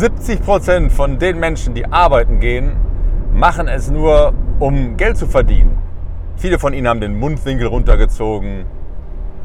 70% 0.00 0.88
von 0.88 1.18
den 1.18 1.38
Menschen, 1.38 1.74
die 1.74 1.84
arbeiten 1.84 2.40
gehen, 2.40 2.72
machen 3.34 3.68
es 3.68 3.90
nur, 3.90 4.32
um 4.58 4.96
Geld 4.96 5.18
zu 5.18 5.26
verdienen. 5.26 5.76
Viele 6.36 6.58
von 6.58 6.72
ihnen 6.72 6.88
haben 6.88 7.02
den 7.02 7.18
Mundwinkel 7.18 7.66
runtergezogen, 7.66 8.64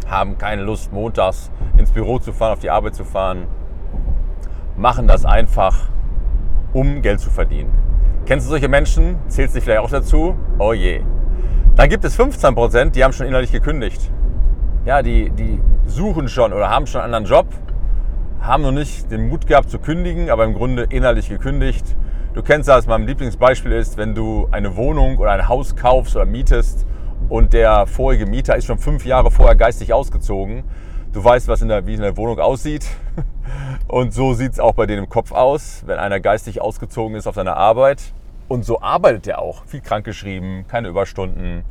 haben 0.07 0.38
keine 0.38 0.62
Lust, 0.62 0.94
montags 0.94 1.52
ins 1.76 1.91
Büro 1.91 2.20
zu 2.20 2.31
fahren, 2.31 2.54
auf 2.54 2.60
die 2.60 2.70
Arbeit 2.70 2.96
zu 2.96 3.04
fahren, 3.04 3.47
machen 4.78 5.10
das 5.10 5.26
einfach, 5.26 5.89
um 6.72 7.02
Geld 7.02 7.20
zu 7.20 7.30
verdienen. 7.30 7.74
Kennst 8.26 8.48
du 8.48 8.52
solche 8.52 8.70
Menschen? 8.70 9.18
Zählst 9.28 9.58
du 9.58 9.62
vielleicht 9.62 9.82
auch 9.82 9.90
dazu? 9.90 10.36
Oh 10.58 10.72
je. 10.72 11.02
Dann 11.76 11.90
gibt 11.90 12.06
es 12.06 12.16
15 12.16 12.56
Prozent, 12.56 12.96
die 12.96 13.04
haben 13.04 13.12
schon 13.12 13.28
innerlich 13.28 13.52
gekündigt. 13.52 14.10
Ja, 14.86 15.02
die, 15.02 15.32
die 15.32 15.60
suchen 15.86 16.30
schon 16.30 16.54
oder 16.54 16.70
haben 16.70 16.88
schon 16.88 17.02
einen 17.02 17.14
anderen 17.14 17.36
Job, 17.36 17.48
haben 18.46 18.64
noch 18.64 18.71
nicht 18.71 19.12
den 19.12 19.30
Mut 19.30 19.48
gehabt 19.48 19.70
zu 19.70 19.80
kündigen, 19.80 20.30
aber 20.30 20.45
im 20.45 20.54
Grunde 20.54 20.88
innerlich 20.89 21.30
gekündigt. 21.30 21.95
Du 22.34 22.44
kennst 22.44 22.68
das, 22.70 22.85
mein 22.85 23.08
Lieblingsbeispiel 23.08 23.71
ist, 23.71 23.98
wenn 23.98 24.13
du 24.13 24.48
eine 24.52 24.76
Wohnung 24.76 25.18
oder 25.18 25.31
ein 25.31 25.48
Haus 25.48 25.76
kaufst 25.76 26.16
oder 26.16 26.26
mietest 26.26 26.85
und 27.30 27.54
der 27.54 27.88
vorige 27.88 28.26
Mieter 28.26 28.55
ist 28.55 28.66
schon 28.66 28.77
fünf 28.77 29.05
Jahre 29.05 29.31
vorher 29.31 29.55
geistig 29.55 29.94
ausgezogen. 29.94 30.63
Du 31.13 31.23
weißt, 31.23 31.48
was 31.48 31.62
in 31.62 31.70
der, 31.70 31.88
wie 31.88 31.94
es 31.94 31.99
in 31.99 32.04
der 32.04 32.18
Wohnung 32.18 32.40
aussieht. 32.40 32.85
Und 33.88 34.13
so 34.13 34.34
sieht 34.34 34.52
es 34.52 34.59
auch 34.59 34.73
bei 34.73 34.85
denen 34.85 35.05
im 35.05 35.09
Kopf 35.09 35.32
aus, 35.32 35.84
wenn 35.85 35.98
einer 35.98 36.20
geistig 36.20 36.59
ausgezogen 36.59 37.16
ist 37.16 37.26
auf 37.26 37.35
seiner 37.35 37.55
Arbeit. 37.55 38.02
Und 38.49 38.66
so 38.66 38.82
arbeitet 38.82 39.27
er 39.27 39.40
auch. 39.40 39.63
Viel 39.66 39.80
krankgeschrieben, 39.80 40.68
keine 40.68 40.90
Überstunden, 40.90 41.63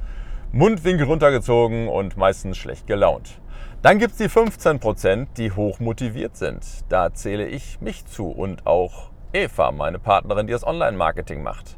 Mundwinkel 0.50 1.06
runtergezogen 1.06 1.88
und 1.88 2.16
meistens 2.16 2.56
schlecht 2.56 2.86
gelaunt. 2.86 3.38
Dann 3.84 3.98
gibt 3.98 4.12
es 4.12 4.16
die 4.16 4.30
15 4.30 4.80
Prozent, 4.80 5.28
die 5.36 5.52
hoch 5.52 5.78
motiviert 5.78 6.38
sind. 6.38 6.64
Da 6.88 7.12
zähle 7.12 7.46
ich 7.46 7.82
mich 7.82 8.06
zu 8.06 8.30
und 8.30 8.66
auch 8.66 9.10
Eva, 9.34 9.72
meine 9.72 9.98
Partnerin, 9.98 10.46
die 10.46 10.54
das 10.54 10.66
Online-Marketing 10.66 11.42
macht. 11.42 11.76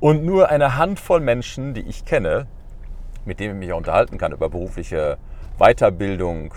Und 0.00 0.24
nur 0.24 0.48
eine 0.48 0.78
Handvoll 0.78 1.20
Menschen, 1.20 1.74
die 1.74 1.82
ich 1.82 2.06
kenne, 2.06 2.46
mit 3.26 3.40
denen 3.40 3.60
ich 3.60 3.66
mich 3.68 3.76
unterhalten 3.76 4.16
kann 4.16 4.32
über 4.32 4.48
berufliche 4.48 5.18
Weiterbildung, 5.58 6.54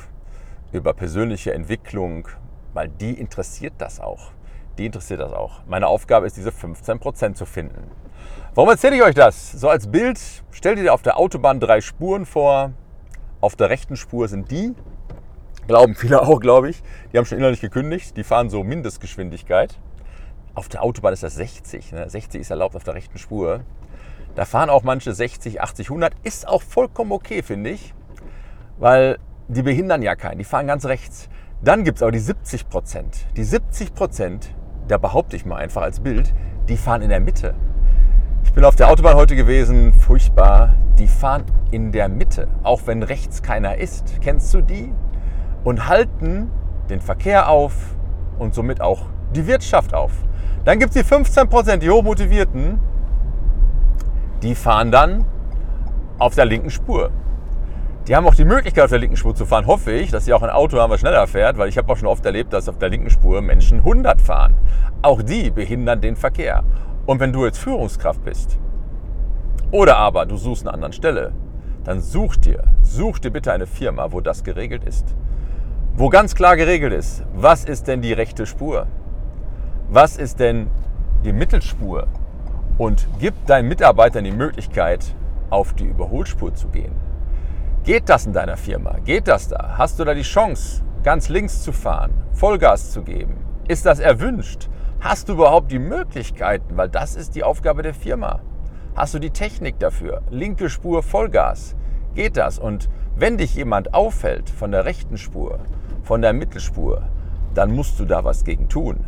über 0.72 0.94
persönliche 0.94 1.54
Entwicklung, 1.54 2.30
weil 2.74 2.88
die 2.88 3.20
interessiert 3.20 3.74
das 3.78 4.00
auch. 4.00 4.32
Die 4.78 4.86
interessiert 4.86 5.20
das 5.20 5.34
auch. 5.34 5.64
Meine 5.68 5.88
Aufgabe 5.88 6.28
ist, 6.28 6.38
diese 6.38 6.52
15% 6.52 7.34
zu 7.34 7.46
finden. 7.46 7.92
Warum 8.56 8.70
erzähle 8.70 8.96
ich 8.96 9.04
euch 9.04 9.16
das? 9.16 9.52
So 9.52 9.68
als 9.68 9.92
Bild, 9.92 10.18
stellt 10.52 10.80
ihr 10.80 10.94
auf 10.94 11.02
der 11.02 11.18
Autobahn 11.20 11.60
drei 11.60 11.82
Spuren 11.82 12.26
vor. 12.26 12.72
Auf 13.42 13.56
der 13.56 13.72
rechten 13.72 13.96
Spur 13.96 14.28
sind 14.28 14.52
die, 14.52 14.76
glauben 15.68 15.96
viele 15.96 16.22
auch, 16.22 16.40
glaube 16.40 16.70
ich, 16.70 16.84
die 17.12 17.18
haben 17.18 17.26
schon 17.26 17.40
innerlich 17.40 17.60
gekündigt, 17.60 18.16
die 18.16 18.24
fahren 18.24 18.52
so 18.52 18.64
Mindestgeschwindigkeit. 18.64 19.80
Auf 20.54 20.70
der 20.70 20.84
Autobahn 20.84 21.14
ist 21.14 21.24
das 21.24 21.36
60. 21.36 21.92
Ne? 21.94 22.10
60 22.10 22.42
ist 22.42 22.52
erlaubt 22.52 22.76
auf 22.76 22.84
der 22.84 22.94
rechten 22.94 23.18
Spur. 23.18 23.62
Da 24.36 24.46
fahren 24.46 24.70
auch 24.70 24.84
manche 24.84 25.14
60, 25.14 25.60
80, 25.60 25.88
100. 25.88 26.14
Ist 26.24 26.48
auch 26.48 26.62
vollkommen 26.62 27.12
okay, 27.12 27.42
finde 27.42 27.72
ich. 27.72 27.94
Weil 28.78 29.18
die 29.48 29.64
behindern 29.64 30.02
ja 30.02 30.16
keinen. 30.16 30.38
Die 30.38 30.44
fahren 30.44 30.68
ganz 30.68 30.86
rechts. 30.86 31.30
Dann 31.64 31.84
gibt 31.84 31.98
es 31.98 32.04
aber 32.04 32.12
die 32.12 32.20
70 32.20 32.70
Prozent. 32.70 33.26
Die 33.38 33.44
70 33.44 33.96
Prozent, 33.96 34.54
da 34.88 34.98
behaupte 34.98 35.36
ich 35.36 35.46
mal 35.46 35.58
einfach 35.58 35.82
als 35.82 36.00
Bild, 36.00 36.34
die 36.70 36.78
fahren 36.78 37.02
in 37.02 37.10
der 37.10 37.20
Mitte. 37.20 37.56
Ich 38.52 38.56
bin 38.56 38.66
auf 38.66 38.76
der 38.76 38.90
Autobahn 38.90 39.16
heute 39.16 39.38
gewesen, 39.38 39.94
furchtbar. 39.94 40.76
Die 41.00 41.08
fahren 41.08 41.46
in 41.72 41.94
der 41.94 42.10
Mitte, 42.10 42.50
auch 42.64 42.82
wenn 42.86 43.02
rechts 43.02 43.42
keiner 43.42 43.78
ist. 43.78 44.20
Kennst 44.20 44.54
du 44.54 44.60
die? 44.60 44.92
Und 45.64 45.88
halten 45.88 46.52
den 46.90 47.00
Verkehr 47.00 47.48
auf 47.48 47.74
und 48.40 48.54
somit 48.54 48.82
auch 48.82 49.04
die 49.34 49.48
Wirtschaft 49.48 49.94
auf. 49.94 50.12
Dann 50.66 50.80
gibt 50.80 50.94
es 50.94 51.02
die 51.02 51.08
15 51.08 51.48
Prozent, 51.48 51.82
die 51.82 51.90
hochmotivierten, 51.90 52.78
die 54.44 54.54
fahren 54.54 54.92
dann 54.92 55.24
auf 56.20 56.36
der 56.36 56.44
linken 56.44 56.72
Spur. 56.72 57.10
Die 58.06 58.18
haben 58.18 58.28
auch 58.28 58.36
die 58.36 58.44
Möglichkeit, 58.44 58.84
auf 58.84 58.90
der 58.90 59.00
linken 59.00 59.16
Spur 59.16 59.34
zu 59.34 59.46
fahren, 59.46 59.66
hoffe 59.66 59.94
ich, 59.94 60.12
dass 60.12 60.26
sie 60.26 60.34
auch 60.34 60.44
ein 60.44 60.50
Auto 60.50 60.78
haben, 60.78 60.92
was 60.92 61.00
schneller 61.00 61.26
fährt, 61.26 61.58
weil 61.58 61.70
ich 61.70 61.78
habe 61.78 61.90
auch 61.90 61.96
schon 61.96 62.10
oft 62.10 62.26
erlebt, 62.26 62.52
dass 62.52 62.68
auf 62.68 62.78
der 62.80 62.90
linken 62.90 63.12
Spur 63.12 63.42
Menschen 63.42 63.78
100 63.78 64.22
fahren. 64.22 64.56
Auch 65.02 65.22
die 65.22 65.52
behindern 65.52 66.02
den 66.02 66.18
Verkehr. 66.18 66.66
Und 67.06 67.20
wenn 67.20 67.34
du 67.34 67.46
jetzt 67.46 67.58
Führungskraft 67.58 68.24
bist 68.24 68.58
oder 69.72 69.98
aber 69.98 70.26
du 70.26 70.38
suchst 70.38 70.68
eine 70.68 70.74
andere 70.74 70.94
Stelle, 70.94 71.34
dann 71.84 72.02
such 72.02 72.36
dir, 72.38 72.64
such 72.82 73.20
dir 73.20 73.32
bitte 73.32 73.52
eine 73.52 73.68
Firma, 73.68 74.12
wo 74.12 74.22
das 74.22 74.44
geregelt 74.44 74.84
ist. 74.84 75.16
Wo 75.96 76.10
ganz 76.10 76.36
klar 76.36 76.56
geregelt 76.56 76.94
ist, 76.94 77.24
was 77.34 77.66
ist 77.66 77.88
denn 77.88 78.02
die 78.02 78.14
rechte 78.14 78.46
Spur? 78.46 78.88
Was 79.90 80.18
ist 80.18 80.40
denn 80.40 80.70
die 81.26 81.34
Mittelspur? 81.34 82.08
und 82.82 83.08
gib 83.20 83.46
deinen 83.46 83.68
Mitarbeitern 83.68 84.24
die 84.24 84.32
Möglichkeit, 84.32 85.16
auf 85.52 85.74
die 85.74 85.86
Überholspur 85.86 86.56
zu 86.56 86.68
gehen. 86.70 86.96
Geht 87.84 88.10
das 88.10 88.26
in 88.26 88.34
deiner 88.34 88.58
Firma? 88.58 88.96
Geht 89.06 89.28
das 89.28 89.50
da? 89.50 89.76
Hast 89.78 90.00
du 90.00 90.04
da 90.04 90.16
die 90.16 90.24
Chance, 90.24 90.82
ganz 91.04 91.30
links 91.30 91.62
zu 91.62 91.74
fahren, 91.74 92.12
Vollgas 92.32 92.92
zu 92.92 93.04
geben? 93.04 93.38
Ist 93.68 93.86
das 93.86 94.00
erwünscht? 94.00 94.68
Hast 95.04 95.30
du 95.30 95.34
überhaupt 95.34 95.72
die 95.72 95.80
Möglichkeiten? 95.80 96.78
Weil 96.78 96.88
das 96.88 97.16
ist 97.16 97.34
die 97.34 97.44
Aufgabe 97.44 97.82
der 97.82 97.96
Firma. 97.96 98.42
Hast 98.96 99.16
du 99.16 99.20
die 99.20 99.32
Technik 99.32 99.80
dafür? 99.80 100.22
Linke 100.30 100.70
Spur, 100.70 101.02
Vollgas. 101.02 101.76
Geht 102.14 102.38
das? 102.38 102.60
Und 102.60 102.88
wenn 103.16 103.36
dich 103.36 103.56
jemand 103.56 103.96
auffällt 103.96 104.52
von 104.52 104.72
der 104.72 104.86
rechten 104.86 105.18
Spur, 105.18 105.58
von 106.04 106.22
der 106.22 106.34
Mittelspur, 106.34 107.02
dann 107.56 107.72
musst 107.72 108.00
du 108.00 108.06
da 108.06 108.24
was 108.24 108.44
gegen 108.44 108.70
tun. 108.70 109.08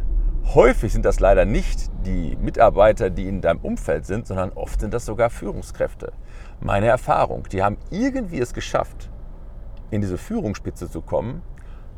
Häufig 0.55 0.91
sind 0.91 1.05
das 1.05 1.19
leider 1.19 1.45
nicht 1.45 1.91
die 2.07 2.37
Mitarbeiter, 2.37 3.11
die 3.11 3.27
in 3.27 3.41
deinem 3.41 3.59
Umfeld 3.59 4.07
sind, 4.07 4.25
sondern 4.25 4.51
oft 4.53 4.81
sind 4.81 4.95
das 4.95 5.05
sogar 5.05 5.29
Führungskräfte. 5.29 6.11
Meine 6.59 6.87
Erfahrung, 6.87 7.47
die 7.51 7.61
haben 7.61 7.77
irgendwie 7.91 8.39
es 8.39 8.55
geschafft, 8.55 9.11
in 9.91 10.01
diese 10.01 10.17
Führungsspitze 10.17 10.89
zu 10.89 11.03
kommen, 11.03 11.43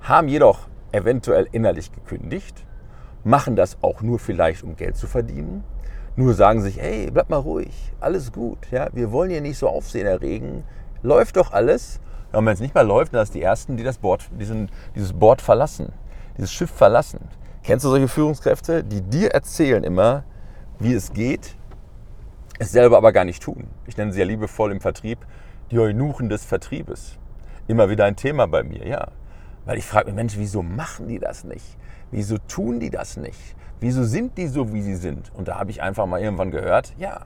haben 0.01 0.28
jedoch 0.28 0.67
eventuell 0.91 1.47
innerlich 1.53 1.94
gekündigt, 1.94 2.66
machen 3.25 3.57
das 3.57 3.77
auch 3.81 4.01
nur 4.01 4.19
vielleicht, 4.19 4.63
um 4.63 4.77
Geld 4.77 4.95
zu 4.95 5.07
verdienen, 5.07 5.65
nur 6.15 6.33
sagen 6.33 6.61
sich, 6.61 6.77
hey, 6.79 7.09
bleib 7.11 7.29
mal 7.29 7.37
ruhig, 7.37 7.91
alles 7.99 8.31
gut, 8.31 8.59
ja, 8.71 8.87
wir 8.93 9.11
wollen 9.11 9.31
hier 9.31 9.41
nicht 9.41 9.57
so 9.57 9.67
Aufsehen 9.67 10.07
erregen, 10.07 10.63
läuft 11.01 11.35
doch 11.35 11.51
alles. 11.51 11.99
Ja, 12.31 12.39
und 12.39 12.45
wenn 12.45 12.53
es 12.53 12.59
nicht 12.59 12.75
mehr 12.75 12.83
läuft, 12.83 13.13
dann 13.13 13.25
sind 13.25 13.35
die 13.35 13.41
Ersten, 13.41 13.75
die 13.75 13.83
das 13.83 13.97
Board, 13.97 14.29
diesen, 14.39 14.69
dieses 14.95 15.11
Board 15.11 15.41
verlassen, 15.41 15.91
dieses 16.37 16.53
Schiff 16.53 16.71
verlassen. 16.71 17.19
Kennst 17.63 17.83
du 17.83 17.89
solche 17.89 18.07
Führungskräfte, 18.07 18.83
die 18.83 19.01
dir 19.01 19.31
erzählen 19.31 19.83
immer, 19.83 20.23
wie 20.79 20.93
es 20.93 21.11
geht, 21.11 21.55
es 22.59 22.71
selber 22.71 22.97
aber 22.97 23.11
gar 23.11 23.25
nicht 23.25 23.41
tun? 23.41 23.67
Ich 23.87 23.97
nenne 23.97 24.13
sie 24.13 24.19
ja 24.19 24.25
liebevoll 24.25 24.71
im 24.71 24.81
Vertrieb 24.81 25.17
die 25.71 25.79
Eunuchen 25.79 26.29
des 26.29 26.45
Vertriebes. 26.45 27.17
Immer 27.67 27.89
wieder 27.89 28.05
ein 28.05 28.15
Thema 28.15 28.45
bei 28.47 28.63
mir, 28.63 28.87
ja. 28.87 29.07
Weil 29.65 29.77
ich 29.77 29.85
frage 29.85 30.07
mich, 30.07 30.15
Mensch, 30.15 30.37
wieso 30.37 30.61
machen 30.61 31.07
die 31.07 31.19
das 31.19 31.43
nicht? 31.43 31.77
Wieso 32.11 32.37
tun 32.37 32.79
die 32.79 32.89
das 32.89 33.17
nicht? 33.17 33.55
Wieso 33.79 34.03
sind 34.03 34.37
die 34.37 34.47
so, 34.47 34.73
wie 34.73 34.81
sie 34.81 34.95
sind? 34.95 35.31
Und 35.33 35.47
da 35.47 35.59
habe 35.59 35.71
ich 35.71 35.81
einfach 35.81 36.05
mal 36.05 36.21
irgendwann 36.21 36.51
gehört, 36.51 36.93
ja, 36.97 37.21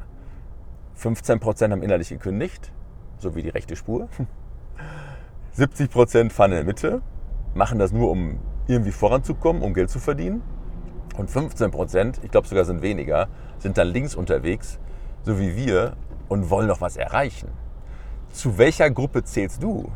15% 0.97 1.71
haben 1.71 1.83
innerlich 1.83 2.09
gekündigt, 2.09 2.71
so 3.17 3.35
wie 3.35 3.43
die 3.43 3.49
rechte 3.49 3.75
Spur. 3.75 4.07
70% 5.57 6.31
fahren 6.31 6.51
in 6.51 6.57
der 6.57 6.65
Mitte, 6.65 7.01
machen 7.53 7.79
das 7.79 7.91
nur, 7.91 8.09
um 8.09 8.39
irgendwie 8.67 8.91
voranzukommen, 8.91 9.61
um 9.61 9.73
Geld 9.73 9.89
zu 9.89 9.99
verdienen. 9.99 10.41
Und 11.17 11.29
15 11.29 11.71
Prozent, 11.71 12.19
ich 12.23 12.31
glaube 12.31 12.47
sogar 12.47 12.65
sind 12.65 12.81
weniger, 12.81 13.27
sind 13.57 13.77
dann 13.77 13.87
links 13.87 14.15
unterwegs, 14.15 14.79
so 15.23 15.39
wie 15.39 15.55
wir, 15.55 15.97
und 16.29 16.49
wollen 16.49 16.67
noch 16.67 16.79
was 16.79 16.95
erreichen. 16.95 17.49
Zu 18.31 18.57
welcher 18.57 18.89
Gruppe 18.89 19.23
zählst 19.23 19.61
du? 19.61 19.91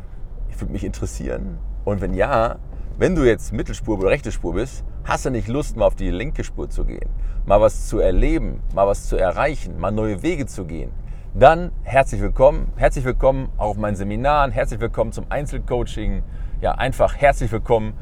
Ich 0.50 0.60
würde 0.60 0.72
mich 0.72 0.84
interessieren. 0.84 1.58
Und 1.84 2.00
wenn 2.00 2.14
ja, 2.14 2.56
wenn 2.98 3.14
du 3.14 3.24
jetzt 3.24 3.52
Mittelspur 3.52 3.98
oder 3.98 4.10
rechte 4.10 4.32
Spur 4.32 4.54
bist, 4.54 4.84
hast 5.04 5.26
du 5.26 5.30
nicht 5.30 5.48
Lust, 5.48 5.76
mal 5.76 5.86
auf 5.86 5.94
die 5.94 6.10
linke 6.10 6.44
Spur 6.44 6.70
zu 6.70 6.84
gehen, 6.84 7.08
mal 7.46 7.60
was 7.60 7.88
zu 7.88 7.98
erleben, 7.98 8.60
mal 8.74 8.86
was 8.86 9.08
zu 9.08 9.16
erreichen, 9.16 9.78
mal 9.78 9.90
neue 9.90 10.22
Wege 10.22 10.46
zu 10.46 10.64
gehen, 10.64 10.92
dann 11.34 11.72
herzlich 11.82 12.20
willkommen. 12.20 12.72
Herzlich 12.76 13.04
willkommen 13.04 13.48
auf 13.56 13.76
meinen 13.76 13.96
Seminaren, 13.96 14.52
herzlich 14.52 14.80
willkommen 14.80 15.12
zum 15.12 15.26
Einzelcoaching. 15.28 16.22
Ja, 16.60 16.72
einfach 16.72 17.16
herzlich 17.16 17.50
willkommen 17.52 17.94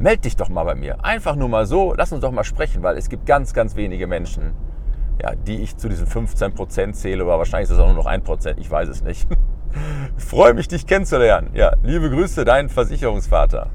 meld 0.00 0.24
dich 0.24 0.34
doch 0.34 0.48
mal 0.48 0.64
bei 0.64 0.74
mir. 0.74 1.04
Einfach 1.04 1.36
nur 1.36 1.48
mal 1.48 1.66
so, 1.66 1.94
lass 1.96 2.10
uns 2.10 2.22
doch 2.22 2.32
mal 2.32 2.44
sprechen, 2.44 2.82
weil 2.82 2.96
es 2.96 3.08
gibt 3.08 3.26
ganz, 3.26 3.52
ganz 3.52 3.76
wenige 3.76 4.06
Menschen, 4.06 4.54
ja, 5.22 5.34
die 5.34 5.62
ich 5.62 5.76
zu 5.76 5.88
diesen 5.88 6.06
15% 6.06 6.92
zähle, 6.92 7.24
oder 7.24 7.38
wahrscheinlich 7.38 7.70
ist 7.70 7.76
es 7.76 7.78
auch 7.78 7.86
nur 7.86 7.96
noch 7.96 8.06
1%, 8.06 8.54
ich 8.58 8.70
weiß 8.70 8.88
es 8.88 9.02
nicht. 9.02 9.28
Freue 10.16 10.54
mich, 10.54 10.68
dich 10.68 10.86
kennenzulernen. 10.86 11.50
Ja, 11.54 11.74
liebe 11.82 12.10
Grüße, 12.10 12.44
dein 12.44 12.68
Versicherungsvater. 12.68 13.70